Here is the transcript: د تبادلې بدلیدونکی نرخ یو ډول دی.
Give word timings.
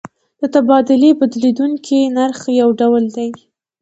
د 0.39 0.41
تبادلې 0.53 1.11
بدلیدونکی 1.19 1.99
نرخ 2.15 2.39
یو 2.59 2.69
ډول 2.79 3.03
دی. 3.15 3.29